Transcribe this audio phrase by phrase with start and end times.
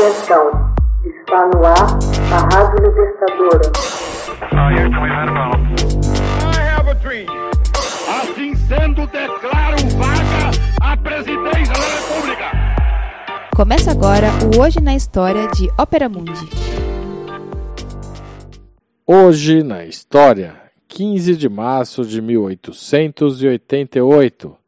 [0.00, 0.48] Atenção,
[1.04, 1.98] está no ar
[2.32, 3.68] a Rádio Libertadora.
[8.08, 12.46] Assim sendo, declaro vaga a presidência da República.
[13.54, 16.48] Começa agora o Hoje na História de Ópera Mundi.
[19.06, 20.54] Hoje na História,
[20.88, 24.59] 15 de março de 1888.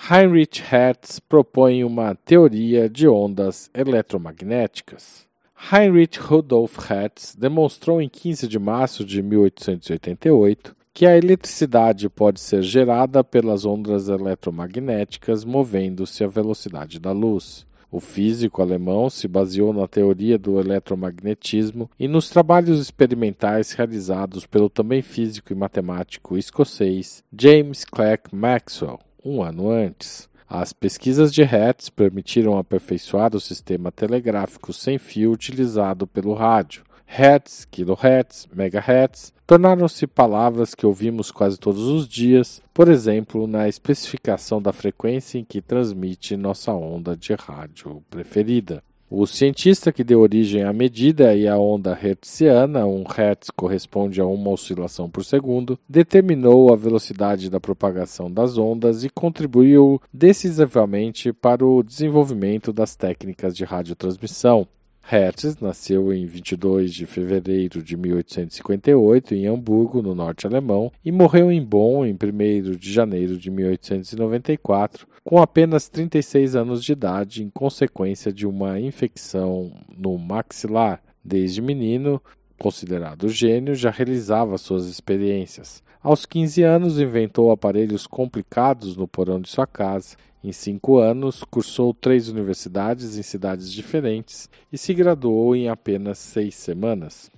[0.00, 5.26] Heinrich Hertz propõe uma teoria de ondas eletromagnéticas.
[5.70, 12.62] Heinrich Rudolf Hertz demonstrou em 15 de março de 1888 que a eletricidade pode ser
[12.62, 17.66] gerada pelas ondas eletromagnéticas movendo-se à velocidade da luz.
[17.90, 24.70] O físico alemão se baseou na teoria do eletromagnetismo e nos trabalhos experimentais realizados pelo
[24.70, 30.28] também físico e matemático escocês James Clerk Maxwell um ano antes.
[30.48, 36.82] As pesquisas de Hertz permitiram aperfeiçoar o sistema telegráfico sem fio utilizado pelo rádio.
[37.10, 44.60] Hertz, kilohertz, megahertz tornaram-se palavras que ouvimos quase todos os dias, por exemplo, na especificação
[44.60, 48.82] da frequência em que transmite nossa onda de rádio preferida.
[49.10, 54.26] O cientista que deu origem à medida e à onda hertziana, um hertz corresponde a
[54.26, 61.64] uma oscilação por segundo, determinou a velocidade da propagação das ondas e contribuiu decisivamente para
[61.64, 64.68] o desenvolvimento das técnicas de radiotransmissão.
[65.10, 71.50] Hertz nasceu em 22 de fevereiro de 1858 em Hamburgo, no norte alemão, e morreu
[71.50, 77.48] em Bonn em 1 de janeiro de 1894, com apenas 36 anos de idade, em
[77.48, 81.00] consequência de uma infecção no maxilar.
[81.24, 82.22] Desde menino,
[82.58, 85.82] considerado gênio, já realizava suas experiências.
[86.02, 91.92] Aos 15 anos, inventou aparelhos complicados no porão de sua casa em cinco anos, cursou
[91.92, 97.30] três universidades em cidades diferentes e se graduou em apenas seis semanas.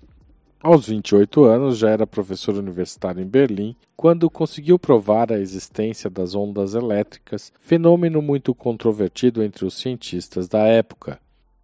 [0.62, 6.34] Aos 28 anos, já era professor universitário em Berlim, quando conseguiu provar a existência das
[6.34, 11.18] ondas elétricas, fenômeno muito controvertido entre os cientistas da época.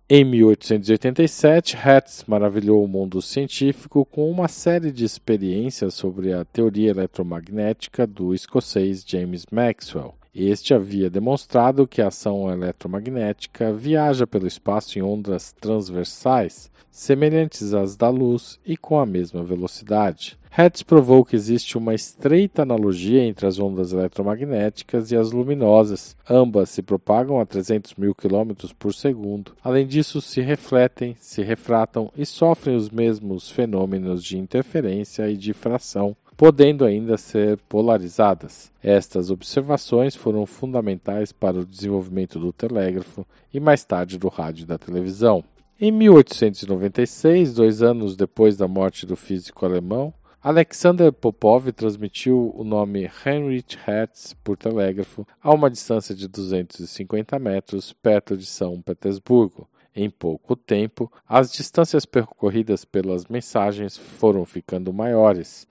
[0.08, 6.90] Em 1887, Hertz maravilhou o mundo científico com uma série de experiências sobre a teoria
[6.90, 10.14] eletromagnética do escocês James Maxwell.
[10.32, 17.96] Este havia demonstrado que a ação eletromagnética viaja pelo espaço em ondas transversais, semelhantes às
[17.96, 20.38] da luz e com a mesma velocidade.
[20.58, 26.16] Hertz provou que existe uma estreita analogia entre as ondas eletromagnéticas e as luminosas.
[26.26, 29.52] Ambas se propagam a 300 mil km por segundo.
[29.62, 36.16] Além disso, se refletem, se refratam e sofrem os mesmos fenômenos de interferência e difração
[36.38, 38.72] podendo ainda ser polarizadas.
[38.82, 44.66] Estas observações foram fundamentais para o desenvolvimento do telégrafo e mais tarde do rádio e
[44.66, 45.44] da televisão.
[45.78, 50.14] Em 1896, dois anos depois da morte do físico alemão,
[50.46, 57.92] Alexander Popov transmitiu o nome Heinrich Hertz por telégrafo a uma distância de 250 metros
[57.92, 59.68] perto de São Petersburgo.
[59.92, 65.66] Em pouco tempo, as distâncias percorridas pelas mensagens foram ficando maiores.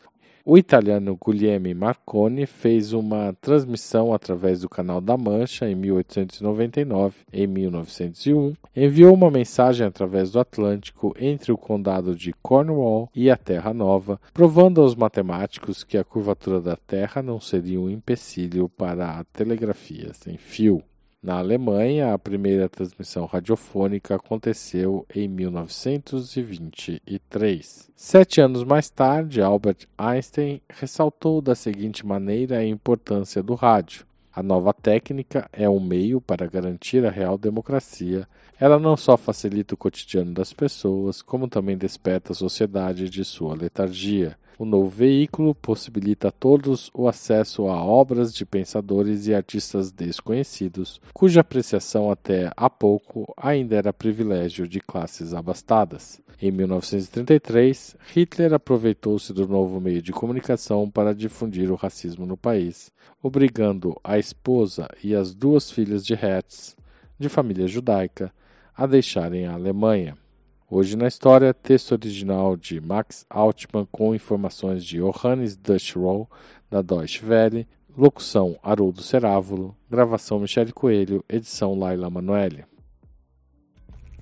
[0.47, 7.15] O italiano Guglielmo Marconi fez uma transmissão através do Canal da Mancha em 1899.
[7.33, 13.35] Em 1901, enviou uma mensagem através do Atlântico entre o condado de Cornwall e a
[13.35, 19.19] Terra Nova, provando aos matemáticos que a curvatura da Terra não seria um empecilho para
[19.19, 20.83] a telegrafia sem fio.
[21.25, 27.89] Na Alemanha, a primeira transmissão radiofônica aconteceu em 1923.
[27.95, 34.05] Sete anos mais tarde, Albert Einstein ressaltou da seguinte maneira a importância do rádio.
[34.31, 38.27] A nova técnica é um meio para garantir a real democracia.
[38.59, 43.55] Ela não só facilita o cotidiano das pessoas, como também desperta a sociedade de sua
[43.55, 44.37] letargia.
[44.57, 51.01] O novo veículo possibilita a todos o acesso a obras de pensadores e artistas desconhecidos,
[51.13, 56.21] cuja apreciação até há pouco ainda era privilégio de classes abastadas.
[56.41, 62.93] Em 1933, Hitler aproveitou-se do novo meio de comunicação para difundir o racismo no país,
[63.21, 66.77] obrigando a esposa e as duas filhas de Hertz,
[67.19, 68.31] de família judaica,
[68.73, 70.17] a deixarem a Alemanha.
[70.67, 76.27] Hoje na história, texto original de Max Altman com informações de Johannes Dushrow,
[76.71, 82.65] da Deutsche Welle, locução Haroldo Cerávulo, gravação Michele Coelho, edição Laila Manoeli.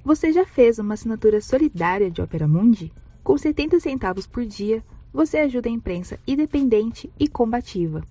[0.04, 2.92] Você já fez uma assinatura solidária de Opera Mundi?
[3.24, 8.04] Com 70 centavos por dia, você ajuda a imprensa independente e combativa.